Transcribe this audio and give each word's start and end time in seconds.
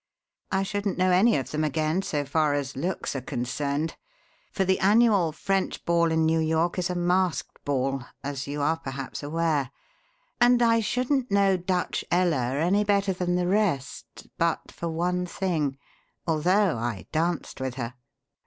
I 0.51 0.63
shouldn't 0.63 0.97
know 0.97 1.11
any 1.11 1.37
of 1.37 1.51
them 1.51 1.63
again, 1.63 2.01
so 2.01 2.25
far 2.25 2.55
as 2.55 2.75
looks 2.75 3.15
are 3.15 3.21
concerned, 3.21 3.97
for 4.51 4.65
the 4.65 4.79
annual 4.79 5.31
French 5.31 5.85
Ball 5.85 6.11
in 6.11 6.25
New 6.25 6.39
York 6.39 6.79
is 6.79 6.89
a 6.89 6.95
masked 6.95 7.63
ball, 7.63 8.05
as 8.23 8.47
you 8.47 8.63
are, 8.63 8.77
perhaps, 8.79 9.21
aware; 9.21 9.69
and 10.39 10.59
I 10.59 10.79
shouldn't 10.79 11.29
know 11.29 11.55
'Dutch 11.55 12.03
Ella' 12.09 12.55
any 12.55 12.83
better 12.83 13.13
than 13.13 13.35
the 13.35 13.45
rest, 13.45 14.25
but 14.39 14.71
for 14.71 14.89
one 14.89 15.27
thing 15.27 15.77
although 16.25 16.79
I 16.79 17.05
danced 17.11 17.61
with 17.61 17.75
her." 17.75 17.93